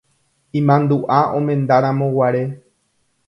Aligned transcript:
Imandu'a 0.59 1.19
omendaramoguare. 1.39 2.43